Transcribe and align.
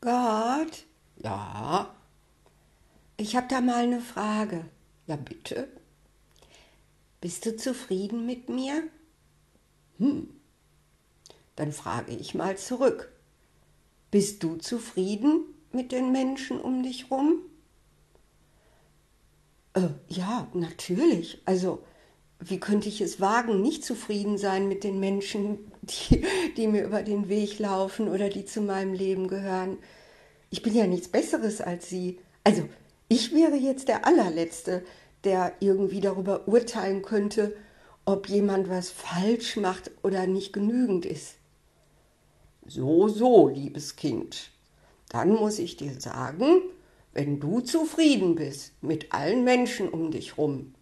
Gott, 0.00 0.84
Ja, 1.22 1.94
ich 3.16 3.34
habe 3.36 3.48
da 3.48 3.60
mal 3.60 3.84
eine 3.84 4.00
Frage. 4.00 4.64
ja 5.06 5.16
bitte. 5.16 5.68
Bist 7.20 7.46
du 7.46 7.56
zufrieden 7.56 8.26
mit 8.26 8.48
mir? 8.48 8.82
Dann 11.56 11.72
frage 11.72 12.12
ich 12.14 12.34
mal 12.34 12.56
zurück. 12.58 13.10
Bist 14.10 14.42
du 14.42 14.56
zufrieden 14.56 15.40
mit 15.72 15.92
den 15.92 16.12
Menschen 16.12 16.60
um 16.60 16.82
dich 16.82 17.10
rum? 17.10 17.40
Äh, 19.72 19.88
ja, 20.08 20.46
natürlich. 20.52 21.40
Also, 21.46 21.82
wie 22.40 22.60
könnte 22.60 22.88
ich 22.88 23.00
es 23.00 23.20
wagen, 23.20 23.62
nicht 23.62 23.84
zufrieden 23.84 24.38
sein 24.38 24.68
mit 24.68 24.84
den 24.84 25.00
Menschen, 25.00 25.58
die, 25.82 26.24
die 26.56 26.66
mir 26.66 26.84
über 26.84 27.02
den 27.02 27.28
Weg 27.28 27.58
laufen 27.58 28.08
oder 28.08 28.28
die 28.28 28.44
zu 28.44 28.60
meinem 28.60 28.92
Leben 28.92 29.28
gehören? 29.28 29.78
Ich 30.50 30.62
bin 30.62 30.74
ja 30.74 30.86
nichts 30.86 31.08
Besseres 31.08 31.60
als 31.60 31.88
sie. 31.88 32.18
Also, 32.44 32.68
ich 33.08 33.34
wäre 33.34 33.56
jetzt 33.56 33.88
der 33.88 34.06
allerletzte, 34.06 34.84
der 35.24 35.54
irgendwie 35.60 36.00
darüber 36.00 36.46
urteilen 36.46 37.02
könnte, 37.02 37.56
ob 38.04 38.28
jemand 38.28 38.68
was 38.68 38.90
falsch 38.90 39.56
macht 39.56 39.90
oder 40.02 40.26
nicht 40.26 40.52
genügend 40.52 41.04
ist. 41.04 41.34
So, 42.66 43.08
so, 43.08 43.48
liebes 43.48 43.96
Kind. 43.96 44.50
Dann 45.08 45.34
muss 45.34 45.58
ich 45.58 45.76
dir 45.76 46.00
sagen, 46.00 46.62
wenn 47.12 47.40
du 47.40 47.60
zufrieden 47.60 48.34
bist 48.34 48.72
mit 48.82 49.12
allen 49.12 49.44
Menschen 49.44 49.88
um 49.88 50.10
dich 50.10 50.36
rum, 50.36 50.74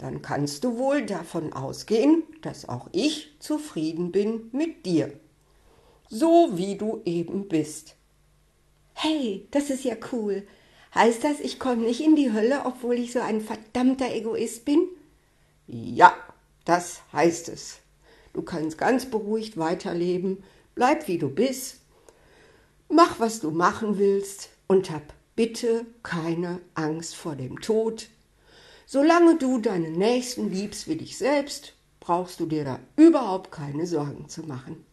dann 0.00 0.22
kannst 0.22 0.64
du 0.64 0.78
wohl 0.78 1.04
davon 1.04 1.52
ausgehen, 1.52 2.22
dass 2.40 2.66
auch 2.68 2.88
ich 2.92 3.34
zufrieden 3.38 4.12
bin 4.12 4.48
mit 4.52 4.86
dir. 4.86 5.12
So 6.08 6.52
wie 6.54 6.76
du 6.76 7.02
eben 7.04 7.48
bist. 7.48 7.96
Hey, 8.94 9.46
das 9.50 9.68
ist 9.68 9.84
ja 9.84 9.96
cool. 10.10 10.46
Heißt 10.94 11.22
das, 11.22 11.38
ich 11.38 11.58
komme 11.58 11.82
nicht 11.82 12.00
in 12.00 12.16
die 12.16 12.32
Hölle, 12.32 12.62
obwohl 12.64 12.94
ich 12.94 13.12
so 13.12 13.20
ein 13.20 13.42
verdammter 13.42 14.10
Egoist 14.10 14.64
bin? 14.64 14.88
Ja, 15.66 16.14
das 16.64 17.02
heißt 17.12 17.50
es. 17.50 17.80
Du 18.32 18.40
kannst 18.40 18.78
ganz 18.78 19.04
beruhigt 19.06 19.58
weiterleben, 19.58 20.42
bleib 20.74 21.08
wie 21.08 21.18
du 21.18 21.28
bist, 21.28 21.80
mach, 22.88 23.20
was 23.20 23.40
du 23.40 23.50
machen 23.50 23.98
willst 23.98 24.48
und 24.66 24.90
hab 24.90 25.12
bitte 25.36 25.84
keine 26.02 26.60
Angst 26.74 27.16
vor 27.16 27.36
dem 27.36 27.60
Tod. 27.60 28.08
Solange 28.92 29.36
du 29.36 29.58
deinen 29.58 29.92
Nächsten 29.92 30.50
liebst 30.50 30.88
wie 30.88 30.96
dich 30.96 31.16
selbst, 31.16 31.74
brauchst 32.00 32.40
du 32.40 32.46
dir 32.46 32.64
da 32.64 32.80
überhaupt 32.96 33.52
keine 33.52 33.86
Sorgen 33.86 34.28
zu 34.28 34.42
machen. 34.42 34.84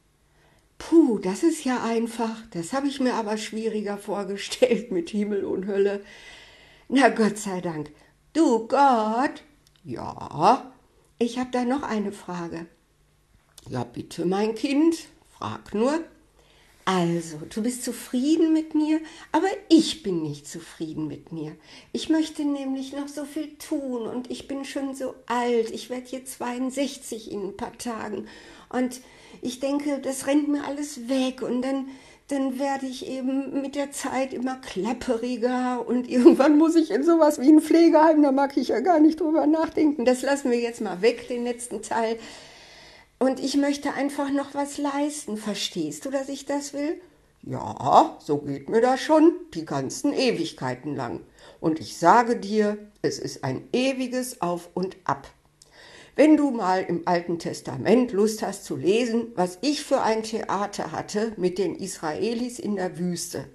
Puh, 0.77 1.17
das 1.17 1.41
ist 1.41 1.63
ja 1.63 1.83
einfach. 1.83 2.35
Das 2.51 2.73
habe 2.73 2.85
ich 2.85 2.99
mir 2.99 3.15
aber 3.15 3.37
schwieriger 3.37 3.97
vorgestellt 3.97 4.91
mit 4.91 5.09
Himmel 5.09 5.45
und 5.45 5.65
Hölle. 5.65 6.01
Na 6.89 7.09
Gott 7.09 7.39
sei 7.39 7.59
Dank. 7.59 7.89
Du 8.33 8.67
Gott, 8.67 9.41
Ja, 9.83 10.71
ich 11.17 11.39
habe 11.39 11.49
da 11.51 11.65
noch 11.65 11.81
eine 11.81 12.11
Frage. 12.11 12.67
ja 13.67 13.83
bitte, 13.83 14.27
mein 14.27 14.53
Kind, 14.53 15.07
frag 15.39 15.73
nur. 15.73 16.01
Also, 16.89 17.39
du 17.53 17.61
bist 17.61 17.83
zufrieden 17.83 18.53
mit 18.53 18.73
mir, 18.73 19.01
aber 19.33 19.49
ich 19.67 20.03
bin 20.03 20.23
nicht 20.23 20.47
zufrieden 20.47 21.09
mit 21.09 21.33
mir. 21.33 21.51
Ich 21.91 22.07
möchte 22.07 22.45
nämlich 22.45 22.93
noch 22.93 23.09
so 23.09 23.25
viel 23.25 23.57
tun 23.57 24.03
und 24.03 24.31
ich 24.31 24.47
bin 24.47 24.63
schon 24.63 24.95
so 24.95 25.13
alt. 25.25 25.69
Ich 25.71 25.89
werde 25.89 26.07
hier 26.07 26.23
62 26.23 27.29
in 27.29 27.49
ein 27.49 27.57
paar 27.57 27.77
Tagen 27.77 28.29
und 28.69 29.01
ich 29.41 29.59
denke, 29.59 29.99
das 29.99 30.27
rennt 30.27 30.47
mir 30.47 30.63
alles 30.63 31.09
weg 31.09 31.41
und 31.41 31.61
dann 31.61 31.87
dann 32.29 32.57
werde 32.57 32.85
ich 32.85 33.05
eben 33.05 33.61
mit 33.61 33.75
der 33.75 33.91
Zeit 33.91 34.33
immer 34.33 34.55
klapperiger 34.55 35.85
und 35.85 36.09
irgendwann 36.09 36.57
muss 36.57 36.77
ich 36.77 36.91
in 36.91 37.03
sowas 37.03 37.41
wie 37.41 37.49
ein 37.49 37.61
Pflegeheim, 37.61 38.23
da 38.23 38.31
mag 38.31 38.55
ich 38.55 38.69
ja 38.69 38.79
gar 38.79 39.01
nicht 39.01 39.19
drüber 39.19 39.45
nachdenken. 39.45 40.05
Das 40.05 40.21
lassen 40.21 40.51
wir 40.51 40.59
jetzt 40.59 40.79
mal 40.79 41.01
weg, 41.01 41.27
den 41.27 41.43
letzten 41.43 41.81
Teil. 41.81 42.17
Und 43.19 43.39
ich 43.39 43.57
möchte 43.57 43.93
einfach 43.93 44.31
noch 44.31 44.53
was 44.53 44.77
leisten. 44.77 45.37
Verstehst 45.37 46.05
du, 46.05 46.11
dass 46.11 46.29
ich 46.29 46.45
das 46.45 46.73
will? 46.73 47.01
Ja, 47.41 48.17
so 48.19 48.39
geht 48.39 48.69
mir 48.69 48.81
das 48.81 48.99
schon 48.99 49.33
die 49.53 49.65
ganzen 49.65 50.13
Ewigkeiten 50.13 50.95
lang. 50.95 51.21
Und 51.59 51.79
ich 51.79 51.97
sage 51.97 52.35
dir, 52.35 52.77
es 53.01 53.19
ist 53.19 53.43
ein 53.43 53.67
ewiges 53.73 54.41
Auf 54.41 54.69
und 54.73 54.97
Ab. 55.05 55.27
Wenn 56.15 56.35
du 56.35 56.51
mal 56.51 56.83
im 56.83 57.03
Alten 57.05 57.39
Testament 57.39 58.11
Lust 58.11 58.41
hast 58.41 58.65
zu 58.65 58.75
lesen, 58.75 59.27
was 59.35 59.59
ich 59.61 59.83
für 59.83 60.01
ein 60.01 60.23
Theater 60.23 60.91
hatte 60.91 61.33
mit 61.37 61.57
den 61.57 61.75
Israelis 61.75 62.59
in 62.59 62.75
der 62.75 62.97
Wüste, 62.97 63.45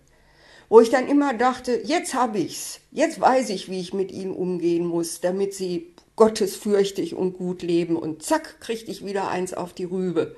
wo 0.69 0.81
ich 0.81 0.89
dann 0.89 1.09
immer 1.09 1.35
dachte, 1.35 1.83
jetzt 1.85 2.15
habe 2.15 2.39
ich's, 2.39 2.81
jetzt 2.93 3.21
weiß 3.21 3.51
ich, 3.51 3.69
wie 3.69 3.81
ich 3.81 3.93
mit 3.93 4.11
ihnen 4.13 4.33
umgehen 4.33 4.87
muss, 4.87 5.21
damit 5.21 5.55
sie 5.55 5.92
gottesfürchtig 6.17 7.15
und 7.15 7.35
gut 7.35 7.63
leben 7.63 7.97
und 7.97 8.23
zack, 8.23 8.61
kriegte 8.61 8.91
ich 8.91 9.05
wieder 9.05 9.29
eins 9.29 9.55
auf 9.55 9.73
die 9.73 9.85
Rübe. 9.85 10.37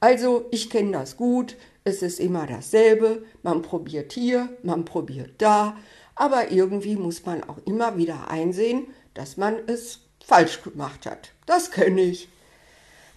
Also, 0.00 0.46
ich 0.50 0.70
kenne 0.70 0.92
das 0.92 1.16
gut, 1.16 1.56
es 1.84 2.02
ist 2.02 2.20
immer 2.20 2.46
dasselbe, 2.46 3.24
man 3.42 3.62
probiert 3.62 4.12
hier, 4.12 4.48
man 4.62 4.84
probiert 4.84 5.32
da, 5.38 5.76
aber 6.14 6.50
irgendwie 6.50 6.96
muss 6.96 7.24
man 7.26 7.42
auch 7.44 7.58
immer 7.64 7.96
wieder 7.96 8.30
einsehen, 8.30 8.86
dass 9.14 9.36
man 9.36 9.56
es 9.66 10.00
falsch 10.24 10.62
gemacht 10.62 11.06
hat. 11.06 11.32
Das 11.46 11.70
kenne 11.70 12.02
ich. 12.02 12.28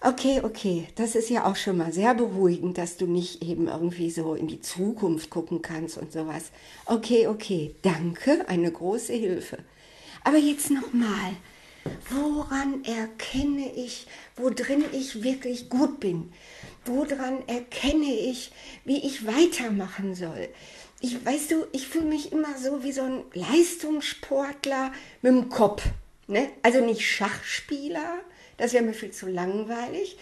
Okay, 0.00 0.40
okay, 0.42 0.88
das 0.96 1.14
ist 1.14 1.30
ja 1.30 1.44
auch 1.44 1.54
schon 1.54 1.76
mal 1.76 1.92
sehr 1.92 2.14
beruhigend, 2.14 2.76
dass 2.76 2.96
du 2.96 3.06
nicht 3.06 3.40
eben 3.40 3.68
irgendwie 3.68 4.10
so 4.10 4.34
in 4.34 4.48
die 4.48 4.60
Zukunft 4.60 5.30
gucken 5.30 5.62
kannst 5.62 5.96
und 5.96 6.10
sowas. 6.10 6.50
Okay, 6.86 7.28
okay, 7.28 7.76
danke, 7.82 8.48
eine 8.48 8.72
große 8.72 9.12
Hilfe. 9.12 9.58
Aber 10.24 10.38
jetzt 10.38 10.72
nochmal, 10.72 11.36
woran 12.10 12.84
erkenne 12.84 13.72
ich, 13.74 14.06
wo 14.36 14.50
drin 14.50 14.84
ich 14.92 15.22
wirklich 15.22 15.68
gut 15.68 16.00
bin? 16.00 16.32
Woran 16.84 17.46
erkenne 17.48 18.12
ich, 18.12 18.52
wie 18.84 19.04
ich 19.06 19.26
weitermachen 19.26 20.14
soll? 20.14 20.48
Ich 21.00 21.24
weißt 21.24 21.50
du, 21.50 21.66
ich 21.72 21.88
fühle 21.88 22.06
mich 22.06 22.32
immer 22.32 22.56
so 22.58 22.84
wie 22.84 22.92
so 22.92 23.02
ein 23.02 23.24
Leistungssportler 23.34 24.92
mit 25.20 25.32
dem 25.32 25.48
Kopf. 25.48 25.82
Ne? 26.28 26.50
Also 26.62 26.84
nicht 26.84 27.02
Schachspieler, 27.08 28.20
das 28.56 28.72
wäre 28.72 28.84
mir 28.84 28.94
viel 28.94 29.10
zu 29.10 29.26
langweilig, 29.26 30.16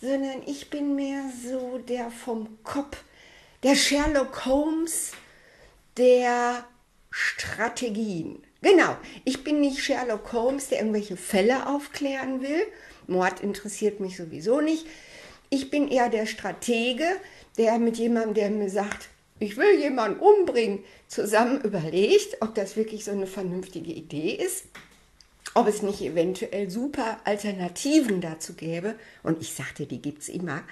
sondern 0.00 0.42
ich 0.46 0.70
bin 0.70 0.94
mehr 0.94 1.24
so 1.46 1.78
der 1.78 2.10
vom 2.10 2.62
Kopf, 2.64 3.04
der 3.62 3.74
Sherlock 3.74 4.46
Holmes 4.46 5.12
der 5.96 6.66
Strategien. 7.10 8.42
Genau, 8.62 8.96
ich 9.24 9.44
bin 9.44 9.60
nicht 9.60 9.80
Sherlock 9.80 10.32
Holmes, 10.32 10.68
der 10.68 10.78
irgendwelche 10.78 11.16
Fälle 11.16 11.66
aufklären 11.66 12.42
will. 12.42 12.62
Mord 13.06 13.40
interessiert 13.40 14.00
mich 14.00 14.16
sowieso 14.16 14.60
nicht. 14.60 14.86
Ich 15.50 15.70
bin 15.70 15.88
eher 15.88 16.08
der 16.08 16.26
Stratege, 16.26 17.04
der 17.58 17.78
mit 17.78 17.98
jemandem, 17.98 18.34
der 18.34 18.50
mir 18.50 18.70
sagt, 18.70 19.08
ich 19.38 19.56
will 19.56 19.78
jemanden 19.80 20.20
umbringen, 20.20 20.84
zusammen 21.08 21.60
überlegt, 21.60 22.36
ob 22.40 22.54
das 22.54 22.76
wirklich 22.76 23.04
so 23.04 23.10
eine 23.10 23.26
vernünftige 23.26 23.92
Idee 23.92 24.34
ist 24.34 24.64
ob 25.54 25.68
es 25.68 25.82
nicht 25.82 26.00
eventuell 26.00 26.70
super 26.70 27.18
Alternativen 27.24 28.20
dazu 28.20 28.54
gäbe. 28.54 28.94
Und 29.22 29.40
ich 29.42 29.52
sagte, 29.52 29.86
die 29.86 30.00
gibt 30.00 30.22
es 30.22 30.28
immer. 30.28 30.62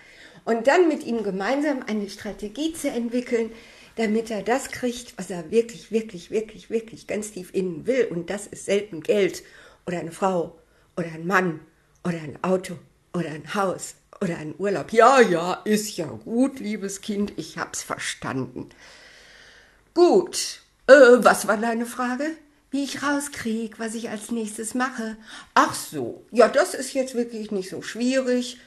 Und 0.44 0.66
dann 0.66 0.88
mit 0.88 1.04
ihm 1.04 1.22
gemeinsam 1.22 1.82
eine 1.86 2.08
Strategie 2.08 2.72
zu 2.72 2.88
entwickeln, 2.88 3.50
damit 3.96 4.30
er 4.30 4.42
das 4.42 4.70
kriegt, 4.70 5.16
was 5.18 5.30
er 5.30 5.50
wirklich, 5.50 5.90
wirklich, 5.90 6.30
wirklich, 6.30 6.70
wirklich 6.70 7.06
ganz 7.06 7.32
tief 7.32 7.50
innen 7.52 7.86
will. 7.86 8.06
Und 8.10 8.30
das 8.30 8.46
ist 8.46 8.64
selten 8.64 9.02
Geld 9.02 9.42
oder 9.86 9.98
eine 9.98 10.12
Frau 10.12 10.58
oder 10.96 11.08
ein 11.08 11.26
Mann 11.26 11.60
oder 12.04 12.18
ein 12.18 12.42
Auto 12.42 12.78
oder 13.12 13.30
ein 13.30 13.54
Haus 13.54 13.94
oder 14.20 14.36
ein 14.38 14.54
Urlaub. 14.58 14.92
Ja, 14.92 15.20
ja, 15.20 15.54
ist 15.64 15.96
ja 15.96 16.06
gut, 16.06 16.60
liebes 16.60 17.00
Kind, 17.00 17.32
ich 17.36 17.58
hab's 17.58 17.82
verstanden. 17.82 18.68
Gut, 19.94 20.62
äh, 20.86 20.93
was 20.93 21.48
war 21.48 21.56
deine 21.56 21.86
Frage? 21.86 22.36
Wie 22.70 22.84
ich 22.84 23.02
rauskriege, 23.02 23.78
was 23.78 23.94
ich 23.94 24.10
als 24.10 24.31
nächstes 24.31 24.75
mache. 24.75 25.16
Ach 25.54 25.75
so, 25.75 26.25
ja, 26.31 26.48
das 26.48 26.75
ist 26.75 26.93
jetzt 26.93 27.14
wirklich 27.14 27.50
nicht 27.50 27.69
so 27.69 27.82
schwierig. 27.82 28.58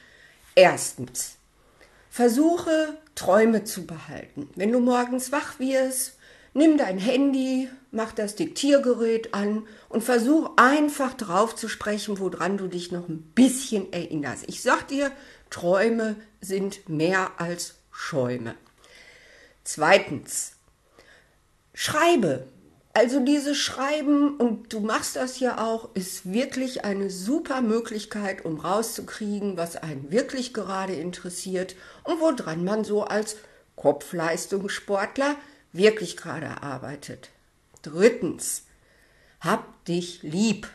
Erstens, 0.54 1.36
versuche 2.14 2.96
Träume 3.16 3.64
zu 3.64 3.86
behalten. 3.86 4.48
Wenn 4.54 4.70
du 4.70 4.78
morgens 4.78 5.32
wach 5.32 5.58
wirst, 5.58 6.16
nimm 6.52 6.78
dein 6.78 6.96
Handy, 6.96 7.68
mach 7.90 8.12
das 8.12 8.36
Diktiergerät 8.36 9.34
an 9.34 9.66
und 9.88 10.04
versuch 10.04 10.52
einfach 10.54 11.14
drauf 11.14 11.56
zu 11.56 11.68
sprechen, 11.68 12.20
woran 12.20 12.56
du 12.56 12.68
dich 12.68 12.92
noch 12.92 13.08
ein 13.08 13.32
bisschen 13.34 13.92
erinnerst. 13.92 14.44
Ich 14.46 14.62
sag 14.62 14.86
dir, 14.86 15.10
Träume 15.50 16.14
sind 16.40 16.88
mehr 16.88 17.32
als 17.38 17.78
Schäume. 17.90 18.54
Zweitens, 19.64 20.52
schreibe. 21.72 22.46
Also 22.96 23.18
dieses 23.18 23.58
Schreiben, 23.58 24.36
und 24.36 24.72
du 24.72 24.78
machst 24.78 25.16
das 25.16 25.40
ja 25.40 25.58
auch, 25.66 25.88
ist 25.94 26.32
wirklich 26.32 26.84
eine 26.84 27.10
super 27.10 27.60
Möglichkeit, 27.60 28.44
um 28.44 28.60
rauszukriegen, 28.60 29.56
was 29.56 29.74
einen 29.74 30.12
wirklich 30.12 30.54
gerade 30.54 30.94
interessiert 30.94 31.74
und 32.04 32.20
woran 32.20 32.62
man 32.62 32.84
so 32.84 33.02
als 33.02 33.36
Kopfleistungssportler 33.74 35.34
wirklich 35.72 36.16
gerade 36.16 36.46
erarbeitet. 36.46 37.30
Drittens, 37.82 38.62
hab 39.40 39.84
dich 39.86 40.22
lieb, 40.22 40.68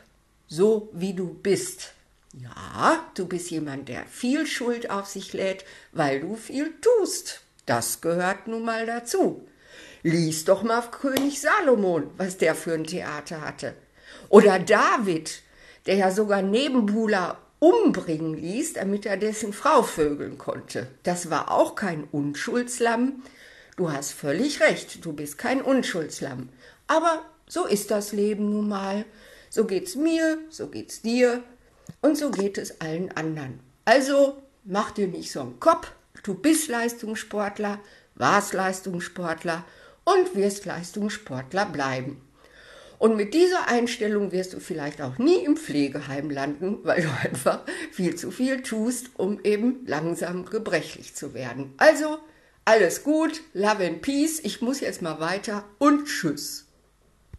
so 0.49 0.89
wie 0.91 1.13
du 1.13 1.33
bist. 1.33 1.93
Ja, 2.33 3.09
du 3.15 3.27
bist 3.27 3.49
jemand, 3.49 3.87
der 3.87 4.05
viel 4.07 4.45
Schuld 4.45 4.89
auf 4.89 5.07
sich 5.07 5.31
lädt, 5.31 5.63
weil 5.93 6.19
du 6.19 6.35
viel 6.35 6.73
tust. 6.81 7.41
Das 7.65 8.01
gehört 8.01 8.47
nun 8.47 8.65
mal 8.65 8.85
dazu. 8.85 9.47
Lies 10.03 10.45
doch 10.45 10.63
mal 10.63 10.81
König 10.81 11.41
Salomon, 11.41 12.09
was 12.17 12.37
der 12.37 12.55
für 12.55 12.73
ein 12.73 12.85
Theater 12.85 13.41
hatte. 13.41 13.73
Oder 14.29 14.59
David, 14.59 15.41
der 15.85 15.95
ja 15.95 16.11
sogar 16.11 16.41
Nebenbuhler 16.41 17.37
umbringen 17.59 18.35
ließ, 18.35 18.73
damit 18.73 19.05
er 19.05 19.17
dessen 19.17 19.51
Frau 19.51 19.83
vögeln 19.83 20.37
konnte. 20.37 20.87
Das 21.03 21.29
war 21.29 21.51
auch 21.51 21.75
kein 21.75 22.05
Unschuldslamm. 22.05 23.23
Du 23.75 23.91
hast 23.91 24.13
völlig 24.13 24.61
recht, 24.61 25.03
du 25.03 25.13
bist 25.13 25.37
kein 25.37 25.61
Unschuldslamm. 25.61 26.49
Aber 26.87 27.21
so 27.47 27.65
ist 27.65 27.91
das 27.91 28.13
Leben 28.13 28.49
nun 28.49 28.69
mal. 28.69 29.05
So 29.49 29.65
geht's 29.65 29.95
mir, 29.95 30.37
so 30.49 30.67
geht's 30.67 31.01
dir 31.01 31.43
und 32.01 32.17
so 32.17 32.31
geht 32.31 32.57
es 32.57 32.81
allen 32.81 33.11
anderen. 33.11 33.59
Also 33.83 34.41
mach 34.63 34.91
dir 34.91 35.07
nicht 35.07 35.31
so 35.31 35.41
einen 35.41 35.59
Kopf. 35.59 35.91
Du 36.23 36.35
bist 36.35 36.67
Leistungssportler, 36.67 37.79
warst 38.15 38.53
Leistungssportler 38.53 39.65
und 40.09 40.35
wirst 40.35 40.65
Leistungssportler 40.65 41.65
bleiben. 41.65 42.21
Und 42.97 43.15
mit 43.15 43.33
dieser 43.33 43.67
Einstellung 43.67 44.31
wirst 44.31 44.53
du 44.53 44.59
vielleicht 44.59 45.01
auch 45.01 45.17
nie 45.17 45.45
im 45.45 45.55
Pflegeheim 45.55 46.29
landen, 46.29 46.79
weil 46.83 47.01
du 47.01 47.09
einfach 47.23 47.61
viel 47.91 48.15
zu 48.15 48.31
viel 48.31 48.61
tust, 48.61 49.11
um 49.17 49.39
eben 49.43 49.85
langsam 49.85 50.45
gebrechlich 50.45 51.15
zu 51.15 51.33
werden. 51.33 51.73
Also 51.77 52.17
alles 52.65 53.03
gut, 53.03 53.41
love 53.53 53.85
and 53.85 54.01
peace, 54.01 54.39
ich 54.43 54.61
muss 54.61 54.81
jetzt 54.81 55.01
mal 55.01 55.19
weiter 55.19 55.63
und 55.79 56.05
tschüss. 56.05 56.68